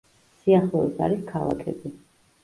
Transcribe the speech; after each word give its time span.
სიახლოვეს 0.37 1.03
არის 1.07 1.21
ქალაქები. 1.27 1.93